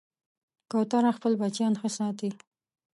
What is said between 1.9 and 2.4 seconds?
ساتي.